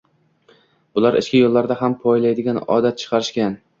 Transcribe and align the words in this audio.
Bular 0.95 1.17
ichki 1.21 1.41
yo`llarda 1.41 1.77
ham 1.83 1.99
poylaydigan 2.07 2.59
odat 2.79 2.99
chiqarishgan 3.05 3.61